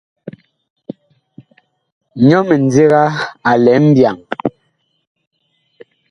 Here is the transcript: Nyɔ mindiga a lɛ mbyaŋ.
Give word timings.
Nyɔ 2.27 2.39
mindiga 2.47 3.01
a 3.49 3.51
lɛ 3.65 3.73
mbyaŋ. 3.85 4.17